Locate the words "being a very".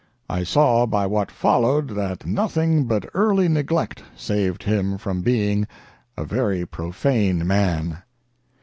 5.21-6.65